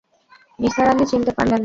[0.59, 1.59] নিসার আলি চিনতে পারলেন না।